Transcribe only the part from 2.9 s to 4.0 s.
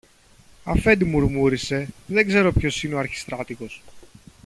ο αρχιστράτηγος.